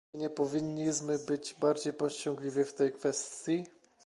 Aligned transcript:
Czy 0.11 0.17
nie 0.17 0.29
powinniśmy 0.29 1.19
być 1.19 1.47
nieco 1.49 1.59
bardziej 1.67 1.93
powściągliwi 1.93 2.63
w 2.63 2.73
tej 2.73 2.91
kwestii? 2.93 3.63